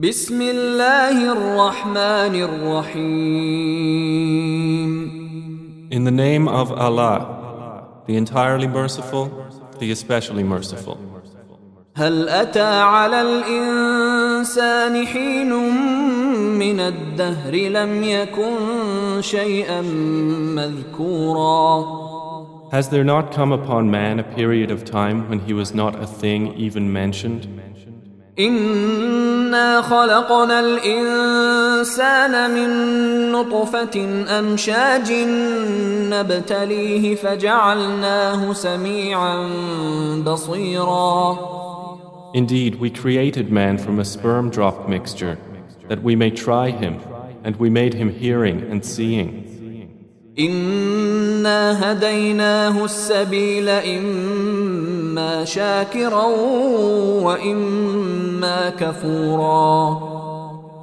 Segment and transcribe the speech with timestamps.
[0.00, 3.50] بسم الله الرحمن الرحيم
[5.92, 9.28] In the name of Allah, the entirely merciful,
[9.78, 10.96] the especially merciful.
[11.96, 15.52] هل أتى على الإنسان حين
[16.58, 18.56] من الدهر لم يكن
[19.20, 19.80] شيئا
[20.56, 22.00] مذكورا
[22.72, 26.06] Has there not come upon man a period of time when he was not a
[26.06, 27.60] thing even mentioned?
[29.49, 32.69] إنا خلقنا الإنسان من
[33.31, 35.11] نطفة أمشاج
[36.13, 39.47] نبتليه فجعلناه سميعا
[40.25, 41.37] بصيرا
[42.35, 45.37] Indeed, we created man from a sperm drop mixture,
[45.87, 46.99] that we may try him,
[47.45, 49.48] and we made him hearing and seeing.
[50.40, 56.24] إنا هديناه السبيل إما شاكرا
[57.24, 60.10] وإما كفورا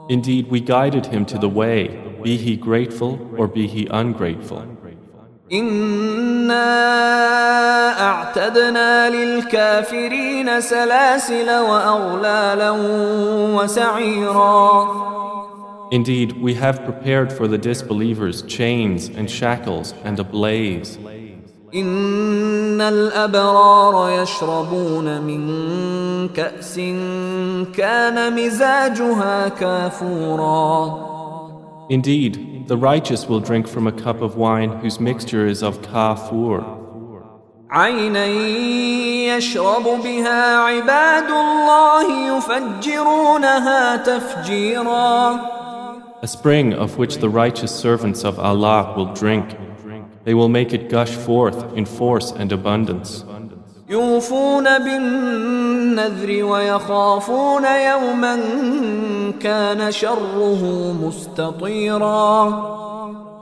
[0.09, 1.79] Indeed, we guided him to the way,
[2.23, 4.61] be he grateful or be he ungrateful.
[5.51, 6.67] إنا
[8.01, 12.71] أعتدنا للكافرين سلاسل وأغلالا
[13.55, 14.87] وسعيرا
[15.92, 20.98] Indeed, we have prepared for the disbelievers chains and shackles and a blaze.
[21.74, 26.76] إن الأبرار يشربون من كأس
[27.74, 31.12] كان مزاجها كافورا
[31.90, 36.64] Indeed, the righteous will drink from a cup of wine whose mixture is of kafur,
[37.70, 38.26] عينا
[39.36, 45.40] يشرب بها عباد الله يفجرونها تفجيرا
[46.22, 49.56] a spring of which the righteous servants of Allah will drink.
[50.24, 53.24] They will make it gush forth in force and abundance.
[53.88, 58.38] يوفون بالنذر ويخافون يوما
[59.40, 62.82] كان شره مستطيرا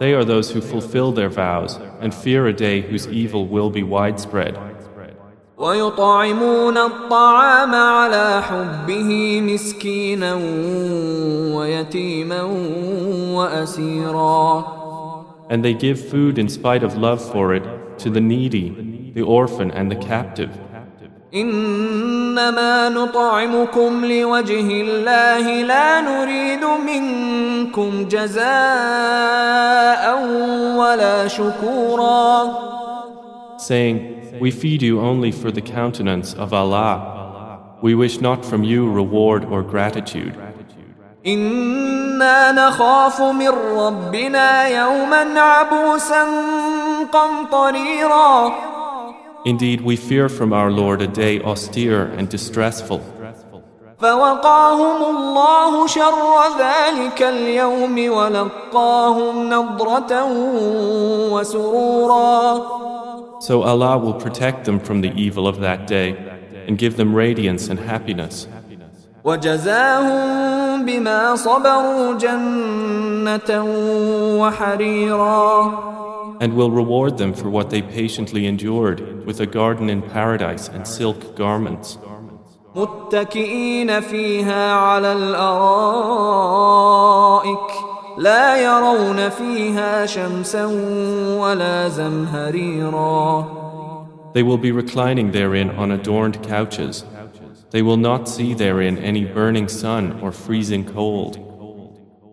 [0.01, 3.83] They are those who fulfill their vows and fear a day whose evil will be
[3.83, 4.57] widespread.
[5.58, 10.34] ويطعمون الطعام على حبه مسكينا
[11.56, 12.42] ويتيما
[13.32, 14.76] وأسيرا
[15.48, 17.64] And they give food in spite of love for it
[18.00, 20.50] to the needy, the orphan, and the captive.
[21.34, 28.46] إنما نطعمكم لوجه الله لا نريد منكم جزاء
[30.78, 32.66] ولا شكورا
[33.58, 36.97] saying, We feed you only for the countenance of Allah.
[37.83, 40.35] We wish not from you reward or gratitude.
[41.27, 46.25] انا نخاف من ربنا يوما عبوسا
[47.13, 48.53] قمطريرا
[49.47, 53.01] Indeed, we fear from our Lord a day austere and distressful.
[54.01, 60.25] فوقاهم الله شر ذلك اليوم ولقاهم نضرة
[61.33, 62.61] وسرورا
[63.41, 66.17] So Allah will protect them from the evil of that day
[66.67, 68.47] and give them radiance and happiness.
[69.25, 73.65] وجزاهم بما صبروا جنة
[74.41, 75.91] وحريرا
[76.41, 80.87] And will reward them for what they patiently endured with a garden in paradise and
[80.87, 81.99] silk garments.
[82.75, 86.31] متكئين فيها على الأرائك
[88.19, 90.65] لا يرون فيها شمسا
[91.39, 93.61] ولا زمهريرا
[94.33, 97.05] They will be reclining therein on adorned couches.
[97.71, 101.51] They will not see therein any burning sun or freezing cold.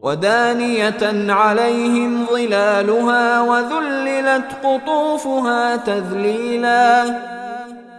[0.02, 7.38] ودانية عليهم ظلالها وذللت قطوفها تذليلا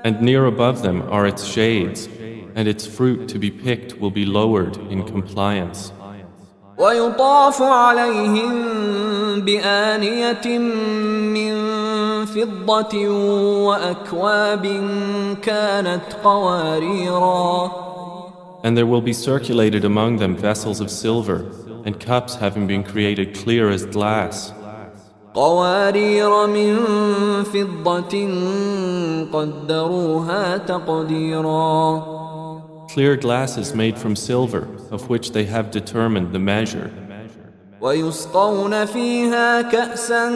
[0.04, 2.08] And near above them are its shades,
[2.54, 5.92] and its fruit to be picked will be lowered in compliance.
[6.77, 8.53] ويطاف عليهم
[9.41, 10.57] بآنية
[11.37, 11.53] من
[12.25, 13.07] فضة
[13.67, 14.65] وأكواب
[15.41, 17.71] كانت قواريرا
[18.65, 21.45] And there will be circulated among them vessels of silver,
[21.85, 24.53] and cups having been created clear as glass,
[25.33, 26.79] قوارير من
[27.43, 28.29] فضة
[29.33, 32.03] قدروها تقديرا
[32.92, 36.90] clear glasses made from silver, of which they have determined the measure.
[37.80, 40.30] ويسقون فيها كأسا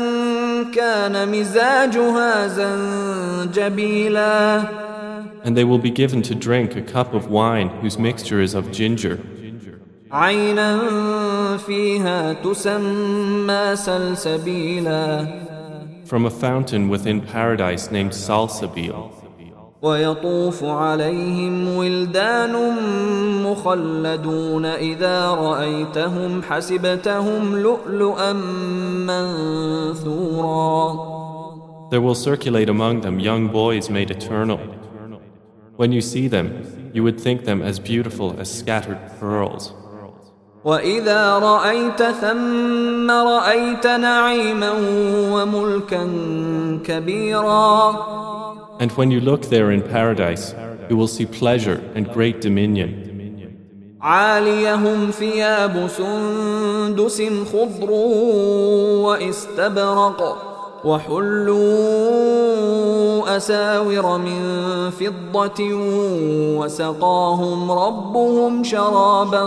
[0.75, 2.47] كان مزاجها
[3.49, 4.23] زنجبيلا
[5.45, 8.71] And they will be given to drink a cup of wine whose mixture is of
[8.71, 9.19] ginger,
[10.13, 10.79] عينا
[11.57, 15.27] فيها تسمى سلسبيلا
[16.05, 19.16] from a fountain within paradise named Salsabil.
[19.83, 22.55] ويطوف عليهم ولدان
[23.47, 28.33] مخلدون إذا رأيتهم حسبتهم لؤلؤا
[30.03, 31.13] منثورا
[31.91, 34.61] There will circulate among them young boys made eternal.
[35.77, 36.47] When you see them,
[36.95, 39.75] you would think them as beautiful as scattered pearls.
[40.65, 44.73] وإذا رأيت ثم رأيت نعيما
[45.33, 46.09] وملكا
[46.85, 47.95] كبيرا
[48.81, 50.55] And when you look there in paradise,
[50.89, 53.13] you will see pleasure and great dominion.
[54.03, 57.23] عاليهم ثياب سندس
[57.53, 57.91] خضر
[59.07, 60.53] واستبرق
[60.85, 62.33] وحلوا
[63.37, 64.41] أساور من
[64.91, 65.61] فضة
[66.59, 69.45] وسقاهم ربهم شرابا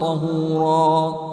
[0.00, 1.32] طهورا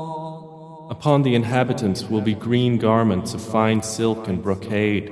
[0.89, 5.11] Upon the inhabitants will be green garments of fine silk and brocade,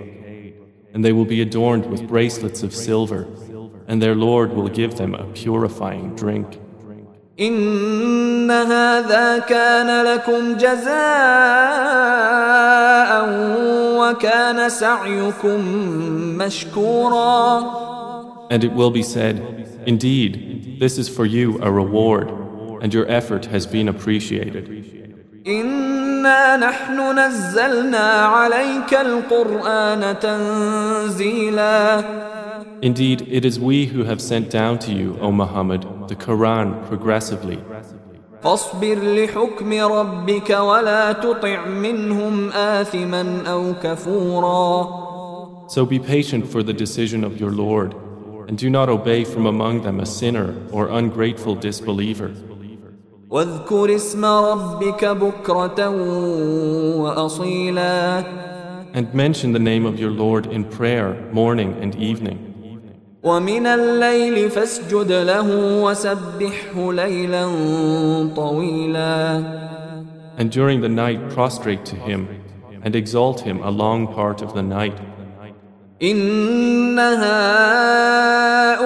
[0.94, 3.28] and they will be adorned with bracelets of silver,
[3.88, 6.60] and their Lord will give them a purifying drink.
[7.39, 10.88] إن هذا كان لكم جزاء
[14.00, 15.60] وكان سعيكم
[16.38, 17.88] مشكورا
[18.50, 22.30] And it will be said, Indeed, this is for you a reward,
[22.81, 24.78] and your effort has been appreciated.
[25.48, 32.04] إنا نحن نزلنا عليك القرآن تنزيلا
[32.81, 37.57] Indeed, it is we who have sent down to you, O Muhammad, the Quran progressively.
[38.44, 45.07] فاصبر لحكم ربك ولا تطع منهم آثما أو كفورا
[45.69, 47.94] So be patient for the decision of your Lord,
[48.48, 52.31] and do not obey from among them a sinner or ungrateful disbeliever.
[53.31, 55.89] واذكر اسم ربك بكرة
[56.98, 58.24] وأصيلا
[58.94, 62.39] And mention the name of your Lord in prayer, morning and evening.
[63.24, 67.45] ومن الليل فاسجد له وسبحه ليلا
[68.36, 69.44] طويلا
[70.38, 72.28] And during the night prostrate to him,
[72.84, 74.98] and exalt him a long part of the night.
[76.01, 78.78] إن هؤلاء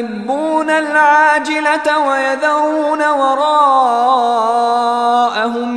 [0.00, 4.62] يحبون العاجلة ويذرون وراءهم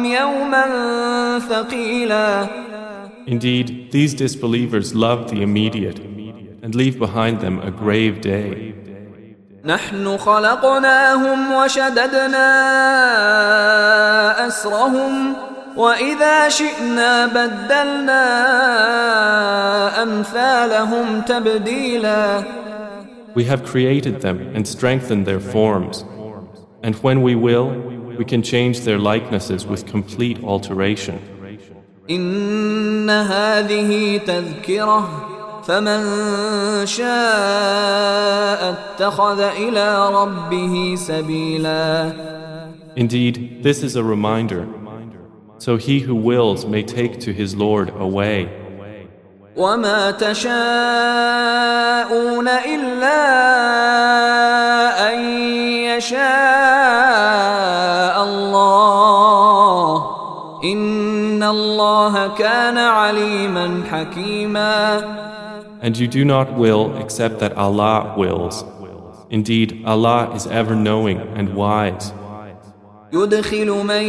[0.05, 0.65] يوما
[1.49, 2.47] ثقيلا
[3.27, 5.99] Indeed, these disbelievers love the immediate
[6.63, 8.73] and leave behind them a grave day.
[9.65, 12.47] نحن خلقناهم وشددنا
[14.47, 15.33] أسرهم
[15.77, 18.23] وإذا شئنا بدلنا
[20.03, 22.43] أمثالهم تبديلا
[23.34, 26.04] We have created them and strengthened their forms.
[26.82, 27.68] And when we will,
[28.18, 31.20] we can change their likenesses with complete alteration.
[32.10, 35.08] إن هذه تذكرة
[35.66, 36.02] فمن
[36.86, 42.34] شاء اتخذ إلى ربه سبيلا
[42.96, 44.68] Indeed, this is a reminder.
[45.58, 48.57] So he who wills may take to his Lord a way.
[49.57, 50.47] وما تشاءون
[52.47, 53.19] إلا
[55.13, 55.19] أن
[55.97, 56.19] يشاء
[58.23, 60.05] الله
[60.63, 65.01] إن الله كان عليما حكيما
[65.81, 68.65] And you do not will except that Allah wills.
[69.29, 72.11] Indeed, Allah is ever knowing and wise.
[73.13, 74.03] يدخل من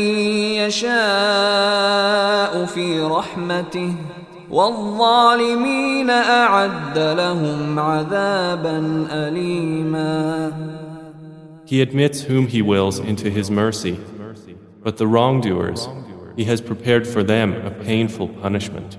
[0.61, 3.95] يشاء في رحمته
[4.50, 10.52] والظالمين أعد لهم عذابا أليما
[11.66, 13.98] He admits whom He wills into His mercy,
[14.84, 15.88] but the wrongdoers,
[16.36, 18.98] He has prepared for them a painful punishment.